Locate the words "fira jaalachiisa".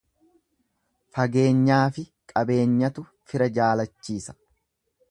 3.35-4.39